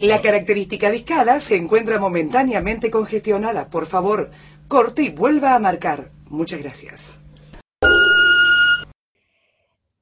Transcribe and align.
La 0.00 0.20
característica 0.20 0.92
discada 0.92 1.40
se 1.40 1.56
encuentra 1.56 1.98
momentáneamente 1.98 2.88
congestionada. 2.88 3.68
Por 3.68 3.86
favor, 3.86 4.30
corte 4.68 5.02
y 5.02 5.08
vuelva 5.08 5.56
a 5.56 5.58
marcar. 5.58 6.12
Muchas 6.30 6.62
gracias. 6.62 7.18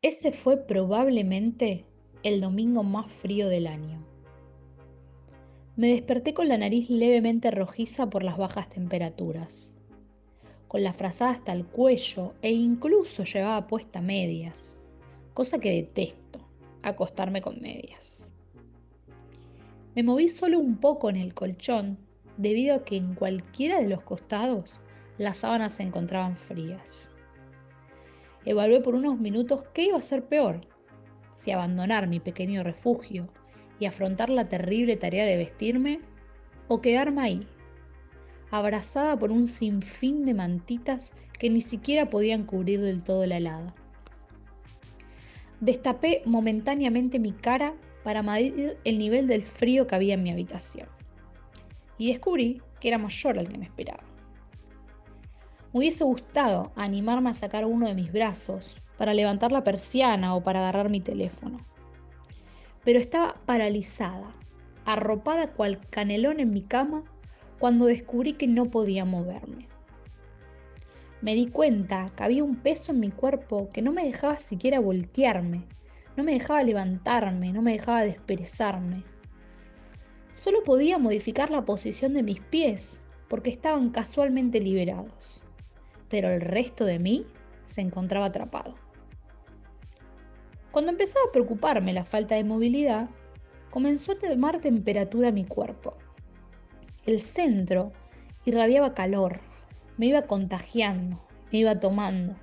Ese 0.02 0.32
fue 0.32 0.58
probablemente 0.58 1.86
el 2.22 2.42
domingo 2.42 2.82
más 2.82 3.10
frío 3.10 3.48
del 3.48 3.66
año. 3.66 4.04
Me 5.76 5.88
desperté 5.88 6.34
con 6.34 6.48
la 6.48 6.58
nariz 6.58 6.90
levemente 6.90 7.50
rojiza 7.50 8.10
por 8.10 8.22
las 8.22 8.36
bajas 8.36 8.68
temperaturas, 8.68 9.74
con 10.68 10.82
la 10.82 10.92
frazada 10.92 11.30
hasta 11.30 11.52
el 11.52 11.64
cuello 11.64 12.34
e 12.42 12.52
incluso 12.52 13.24
llevaba 13.24 13.66
puesta 13.66 14.02
medias, 14.02 14.82
cosa 15.32 15.58
que 15.58 15.70
detesto, 15.70 16.40
acostarme 16.82 17.40
con 17.40 17.60
medias. 17.62 18.30
Me 19.96 20.02
moví 20.02 20.28
solo 20.28 20.58
un 20.58 20.76
poco 20.76 21.08
en 21.08 21.16
el 21.16 21.32
colchón 21.32 21.96
debido 22.36 22.76
a 22.76 22.84
que 22.84 22.98
en 22.98 23.14
cualquiera 23.14 23.80
de 23.80 23.88
los 23.88 24.02
costados 24.02 24.82
las 25.16 25.38
sábanas 25.38 25.72
se 25.72 25.84
encontraban 25.84 26.36
frías. 26.36 27.16
Evalué 28.44 28.82
por 28.82 28.94
unos 28.94 29.18
minutos 29.18 29.64
qué 29.72 29.84
iba 29.84 29.96
a 29.96 30.02
ser 30.02 30.26
peor, 30.26 30.60
si 31.34 31.50
abandonar 31.50 32.08
mi 32.08 32.20
pequeño 32.20 32.62
refugio 32.62 33.26
y 33.80 33.86
afrontar 33.86 34.28
la 34.28 34.50
terrible 34.50 34.98
tarea 34.98 35.24
de 35.24 35.38
vestirme 35.38 36.00
o 36.68 36.82
quedarme 36.82 37.22
ahí, 37.22 37.46
abrazada 38.50 39.18
por 39.18 39.32
un 39.32 39.46
sinfín 39.46 40.26
de 40.26 40.34
mantitas 40.34 41.14
que 41.38 41.48
ni 41.48 41.62
siquiera 41.62 42.10
podían 42.10 42.44
cubrir 42.44 42.82
del 42.82 43.02
todo 43.02 43.24
la 43.24 43.38
helada. 43.38 43.74
Destapé 45.60 46.20
momentáneamente 46.26 47.18
mi 47.18 47.32
cara 47.32 47.72
para 48.06 48.22
medir 48.22 48.78
el 48.84 48.98
nivel 48.98 49.26
del 49.26 49.42
frío 49.42 49.88
que 49.88 49.96
había 49.96 50.14
en 50.14 50.22
mi 50.22 50.30
habitación. 50.30 50.86
Y 51.98 52.12
descubrí 52.12 52.62
que 52.78 52.86
era 52.86 52.98
mayor 52.98 53.36
al 53.36 53.48
que 53.48 53.58
me 53.58 53.64
esperaba. 53.64 54.04
Me 55.72 55.80
hubiese 55.80 56.04
gustado 56.04 56.70
animarme 56.76 57.30
a 57.30 57.34
sacar 57.34 57.64
uno 57.64 57.88
de 57.88 57.96
mis 57.96 58.12
brazos 58.12 58.80
para 58.96 59.12
levantar 59.12 59.50
la 59.50 59.64
persiana 59.64 60.36
o 60.36 60.44
para 60.44 60.60
agarrar 60.60 60.88
mi 60.88 61.00
teléfono. 61.00 61.58
Pero 62.84 63.00
estaba 63.00 63.40
paralizada, 63.44 64.36
arropada 64.84 65.48
cual 65.48 65.80
canelón 65.90 66.38
en 66.38 66.52
mi 66.52 66.62
cama 66.62 67.02
cuando 67.58 67.86
descubrí 67.86 68.34
que 68.34 68.46
no 68.46 68.66
podía 68.66 69.04
moverme. 69.04 69.66
Me 71.22 71.34
di 71.34 71.48
cuenta 71.48 72.06
que 72.16 72.22
había 72.22 72.44
un 72.44 72.54
peso 72.54 72.92
en 72.92 73.00
mi 73.00 73.10
cuerpo 73.10 73.68
que 73.68 73.82
no 73.82 73.90
me 73.90 74.04
dejaba 74.04 74.38
siquiera 74.38 74.78
voltearme 74.78 75.64
no 76.16 76.24
me 76.24 76.32
dejaba 76.32 76.62
levantarme, 76.62 77.52
no 77.52 77.62
me 77.62 77.72
dejaba 77.72 78.02
desperezarme. 78.02 79.04
Solo 80.34 80.62
podía 80.64 80.98
modificar 80.98 81.50
la 81.50 81.64
posición 81.64 82.14
de 82.14 82.22
mis 82.22 82.40
pies 82.40 83.02
porque 83.28 83.50
estaban 83.50 83.90
casualmente 83.90 84.60
liberados, 84.60 85.44
pero 86.08 86.30
el 86.30 86.40
resto 86.40 86.84
de 86.84 86.98
mí 86.98 87.26
se 87.64 87.80
encontraba 87.80 88.26
atrapado. 88.26 88.74
Cuando 90.70 90.92
empezaba 90.92 91.24
a 91.28 91.32
preocuparme 91.32 91.92
la 91.92 92.04
falta 92.04 92.34
de 92.34 92.44
movilidad, 92.44 93.08
comenzó 93.70 94.12
a 94.12 94.18
tomar 94.18 94.60
temperatura 94.60 95.32
mi 95.32 95.44
cuerpo. 95.44 95.94
El 97.04 97.20
centro 97.20 97.92
irradiaba 98.44 98.94
calor, 98.94 99.40
me 99.96 100.06
iba 100.06 100.22
contagiando, 100.22 101.20
me 101.50 101.58
iba 101.58 101.80
tomando. 101.80 102.36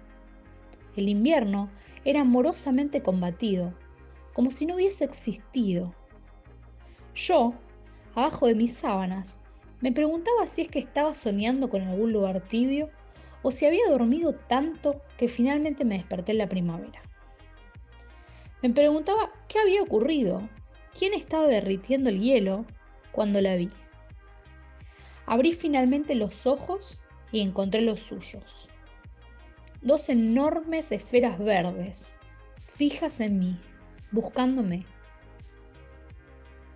El 0.96 1.10
invierno 1.10 1.70
era 2.06 2.22
amorosamente 2.22 3.02
combatido, 3.02 3.74
como 4.34 4.52
si 4.52 4.66
no 4.66 4.76
hubiese 4.76 5.06
existido. 5.06 5.94
Yo, 7.16 7.54
abajo 8.14 8.46
de 8.46 8.54
mis 8.54 8.74
sábanas, 8.74 9.38
me 9.82 9.92
preguntaba 9.92 10.48
si 10.48 10.62
es 10.62 10.68
que 10.68 10.80
estaba 10.80 11.16
soñando 11.16 11.70
con 11.70 11.82
algún 11.82 12.14
lugar 12.14 12.42
tibio 12.48 12.90
o 13.42 13.50
si 13.50 13.66
había 13.66 13.90
dormido 13.90 14.34
tanto 14.34 15.02
que 15.18 15.28
finalmente 15.28 15.84
me 15.84 15.98
desperté 15.98 16.34
en 16.34 16.38
la 16.38 16.50
primavera. 16.50 17.02
Me 18.62 18.70
preguntaba 18.70 19.32
qué 19.48 19.60
había 19.60 19.82
ocurrido, 19.82 20.48
quién 20.98 21.14
estaba 21.14 21.48
derritiendo 21.48 22.10
el 22.10 22.22
hielo 22.22 22.66
cuando 23.12 23.42
la 23.42 23.56
vi. 23.56 23.70
Abrí 25.26 25.54
finalmente 25.54 26.16
los 26.16 26.46
ojos 26.46 27.02
y 27.32 27.42
encontré 27.42 27.82
los 27.82 28.02
suyos 28.02 28.70
dos 29.84 30.08
enormes 30.08 30.94
esferas 30.94 31.38
verdes, 31.38 32.16
fijas 32.62 33.20
en 33.20 33.38
mí, 33.38 33.60
buscándome. 34.12 34.86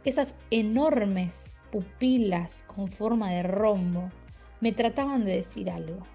Esas 0.03 0.35
enormes 0.51 1.53
pupilas 1.71 2.65
con 2.67 2.89
forma 2.89 3.31
de 3.31 3.43
rombo 3.43 4.11
me 4.59 4.73
trataban 4.73 5.23
de 5.23 5.37
decir 5.37 5.69
algo. 5.69 6.05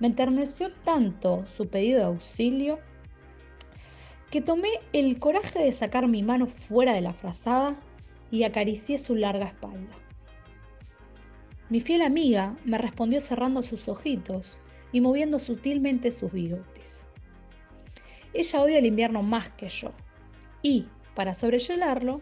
Me 0.00 0.08
enterneció 0.08 0.70
tanto 0.84 1.46
su 1.48 1.68
pedido 1.68 1.98
de 1.98 2.04
auxilio 2.04 2.78
que 4.30 4.42
tomé 4.42 4.68
el 4.92 5.18
coraje 5.18 5.60
de 5.60 5.72
sacar 5.72 6.08
mi 6.08 6.22
mano 6.22 6.46
fuera 6.46 6.92
de 6.92 7.00
la 7.00 7.14
frazada 7.14 7.74
y 8.30 8.44
acaricié 8.44 8.98
su 8.98 9.14
larga 9.14 9.46
espalda. 9.46 9.96
Mi 11.70 11.80
fiel 11.80 12.02
amiga 12.02 12.54
me 12.64 12.76
respondió 12.76 13.20
cerrando 13.22 13.62
sus 13.62 13.88
ojitos 13.88 14.60
y 14.92 15.00
moviendo 15.00 15.38
sutilmente 15.38 16.12
sus 16.12 16.32
bigotes. 16.32 17.06
Ella 18.32 18.60
odia 18.60 18.78
el 18.78 18.86
invierno 18.86 19.22
más 19.22 19.50
que 19.50 19.68
yo 19.68 19.92
y, 20.62 20.86
para 21.14 21.34
sobrellevarlo, 21.34 22.20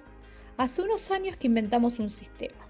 hace 0.56 0.82
unos 0.82 1.10
años 1.10 1.36
que 1.36 1.46
inventamos 1.46 1.98
un 1.98 2.10
sistema. 2.10 2.66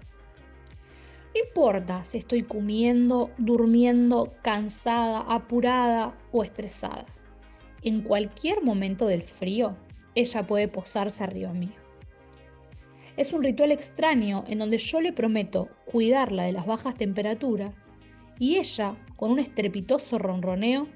No 1.33 1.41
importa 1.43 2.03
si 2.03 2.17
estoy 2.17 2.43
comiendo, 2.43 3.31
durmiendo, 3.37 4.33
cansada, 4.41 5.19
apurada 5.21 6.17
o 6.31 6.43
estresada. 6.43 7.05
En 7.83 8.01
cualquier 8.01 8.63
momento 8.63 9.05
del 9.05 9.21
frío, 9.21 9.77
ella 10.15 10.47
puede 10.47 10.67
posarse 10.67 11.23
arriba 11.23 11.53
mío. 11.53 11.75
Es 13.17 13.33
un 13.33 13.43
ritual 13.43 13.71
extraño 13.71 14.43
en 14.47 14.59
donde 14.59 14.77
yo 14.77 14.99
le 14.99 15.13
prometo 15.13 15.69
cuidarla 15.85 16.43
de 16.43 16.53
las 16.53 16.65
bajas 16.65 16.95
temperaturas 16.95 17.73
y 18.39 18.57
ella, 18.57 18.95
con 19.15 19.31
un 19.31 19.39
estrepitoso 19.39 20.17
ronroneo, 20.17 20.87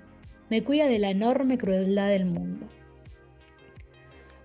me 0.50 0.63
cuida 0.63 0.88
de 0.88 1.00
la 1.00 1.09
enorme 1.09 1.57
crueldad 1.57 2.09
del 2.09 2.25
mundo. 2.25 2.68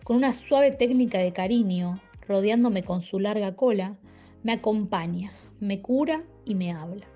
Con 0.04 0.16
una 0.16 0.32
suave 0.34 0.70
técnica 0.70 1.18
de 1.18 1.32
cariño, 1.32 2.00
rodeándome 2.26 2.84
con 2.84 3.02
su 3.02 3.18
larga 3.18 3.56
cola, 3.56 3.96
me 4.42 4.52
acompaña, 4.52 5.32
me 5.60 5.82
cura 5.82 6.22
y 6.44 6.54
me 6.54 6.72
habla. 6.72 7.06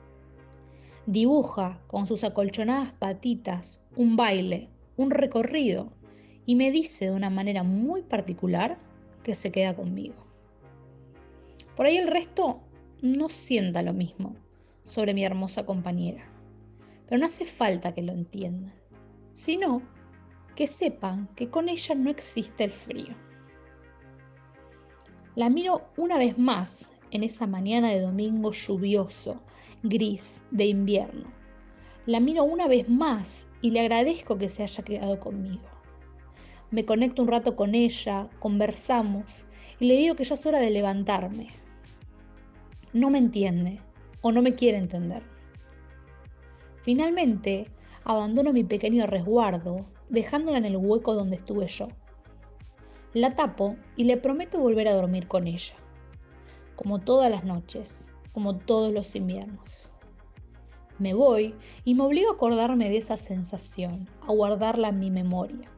Dibuja 1.06 1.80
con 1.86 2.06
sus 2.06 2.24
acolchonadas 2.24 2.92
patitas 2.92 3.80
un 3.96 4.16
baile, 4.16 4.68
un 4.96 5.10
recorrido, 5.10 5.92
y 6.46 6.56
me 6.56 6.70
dice 6.70 7.06
de 7.06 7.12
una 7.12 7.30
manera 7.30 7.62
muy 7.62 8.02
particular 8.02 8.78
que 9.22 9.34
se 9.34 9.52
queda 9.52 9.74
conmigo. 9.74 10.16
Por 11.76 11.86
ahí 11.86 11.96
el 11.96 12.08
resto 12.08 12.60
no 13.02 13.28
sienta 13.28 13.82
lo 13.82 13.92
mismo 13.92 14.34
sobre 14.90 15.14
mi 15.14 15.24
hermosa 15.24 15.64
compañera. 15.64 16.24
Pero 17.06 17.20
no 17.20 17.26
hace 17.26 17.44
falta 17.44 17.94
que 17.94 18.02
lo 18.02 18.12
entiendan, 18.12 18.74
sino 19.34 19.82
que 20.56 20.66
sepan 20.66 21.28
que 21.36 21.48
con 21.48 21.68
ella 21.68 21.94
no 21.94 22.10
existe 22.10 22.64
el 22.64 22.72
frío. 22.72 23.14
La 25.36 25.48
miro 25.48 25.92
una 25.96 26.18
vez 26.18 26.36
más 26.38 26.90
en 27.12 27.22
esa 27.22 27.46
mañana 27.46 27.90
de 27.90 28.00
domingo 28.00 28.50
lluvioso, 28.50 29.40
gris, 29.84 30.42
de 30.50 30.66
invierno. 30.66 31.30
La 32.06 32.18
miro 32.18 32.42
una 32.42 32.66
vez 32.66 32.88
más 32.88 33.48
y 33.62 33.70
le 33.70 33.80
agradezco 33.80 34.38
que 34.38 34.48
se 34.48 34.64
haya 34.64 34.82
quedado 34.82 35.20
conmigo. 35.20 35.68
Me 36.72 36.84
conecto 36.84 37.22
un 37.22 37.28
rato 37.28 37.54
con 37.54 37.76
ella, 37.76 38.28
conversamos 38.40 39.44
y 39.78 39.86
le 39.86 39.94
digo 39.94 40.16
que 40.16 40.24
ya 40.24 40.34
es 40.34 40.46
hora 40.46 40.58
de 40.58 40.70
levantarme. 40.70 41.48
No 42.92 43.08
me 43.08 43.18
entiende, 43.18 43.80
o 44.22 44.32
no 44.32 44.42
me 44.42 44.54
quiere 44.54 44.78
entender. 44.78 45.22
Finalmente, 46.82 47.68
abandono 48.04 48.52
mi 48.52 48.64
pequeño 48.64 49.06
resguardo, 49.06 49.86
dejándola 50.08 50.58
en 50.58 50.64
el 50.64 50.76
hueco 50.76 51.14
donde 51.14 51.36
estuve 51.36 51.66
yo. 51.66 51.88
La 53.12 53.34
tapo 53.34 53.76
y 53.96 54.04
le 54.04 54.16
prometo 54.16 54.60
volver 54.60 54.88
a 54.88 54.94
dormir 54.94 55.26
con 55.26 55.46
ella, 55.46 55.74
como 56.76 57.00
todas 57.00 57.30
las 57.30 57.44
noches, 57.44 58.10
como 58.32 58.56
todos 58.56 58.92
los 58.92 59.14
inviernos. 59.14 59.90
Me 60.98 61.14
voy 61.14 61.54
y 61.84 61.94
me 61.94 62.04
obligo 62.04 62.30
a 62.30 62.34
acordarme 62.34 62.90
de 62.90 62.98
esa 62.98 63.16
sensación, 63.16 64.08
a 64.22 64.32
guardarla 64.32 64.90
en 64.90 64.98
mi 64.98 65.10
memoria, 65.10 65.70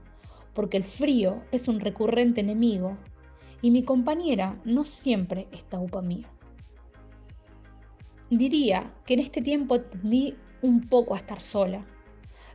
porque 0.53 0.77
el 0.77 0.85
frío 0.85 1.43
es 1.53 1.69
un 1.69 1.81
recurrente 1.81 2.41
enemigo 2.41 2.97
y 3.63 3.71
mi 3.71 3.85
compañera 3.85 4.61
no 4.65 4.85
siempre 4.85 5.47
está 5.53 5.79
upa 5.79 6.03
mía. 6.03 6.29
Diría 8.33 8.91
que 9.05 9.13
en 9.13 9.21
este 9.21 9.43
tiempo 9.43 9.79
tendí 9.83 10.39
un 10.63 10.89
poco 10.89 11.13
a 11.13 11.19
estar 11.19 11.43
sola, 11.43 11.85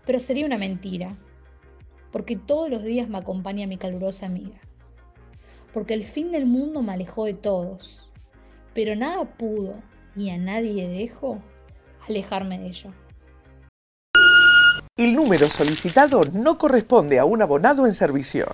pero 0.08 0.20
sería 0.20 0.48
una 0.48 0.58
mentira, 0.58 1.16
porque 2.12 2.36
todos 2.36 2.68
los 2.72 2.84
días 2.84 3.08
me 3.08 3.20
acompaña 3.20 3.68
mi 3.68 3.78
calurosa 3.78 4.26
amiga. 4.26 4.60
porque 5.74 5.94
el 5.94 6.04
fin 6.04 6.32
del 6.32 6.48
mundo 6.48 6.82
me 6.82 6.94
alejó 6.94 7.26
de 7.26 7.36
todos, 7.36 8.10
pero 8.74 8.96
nada 8.96 9.24
pudo, 9.38 9.76
y 10.16 10.32
a 10.32 10.38
nadie 10.40 10.88
dejo, 10.88 11.40
alejarme 12.08 12.58
de 12.58 12.68
ella. 12.70 12.92
El 14.98 15.14
número 15.14 15.46
solicitado 15.46 16.24
no 16.34 16.58
corresponde 16.58 17.20
a 17.20 17.26
un 17.26 17.44
abonado 17.44 17.86
en 17.86 17.94
servicio. 17.94 18.48